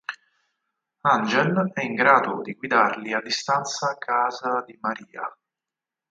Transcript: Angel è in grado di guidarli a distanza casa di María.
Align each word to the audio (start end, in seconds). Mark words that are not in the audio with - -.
Angel 1.01 1.69
è 1.75 1.83
in 1.83 1.93
grado 1.93 2.41
di 2.41 2.53
guidarli 2.53 3.13
a 3.13 3.21
distanza 3.21 3.95
casa 3.99 4.63
di 4.65 4.75
María. 4.81 5.21